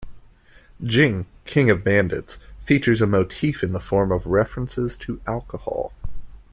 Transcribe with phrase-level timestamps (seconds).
[0.83, 5.93] "Jing: King of Bandits" features a motif in the form of references to alcohol.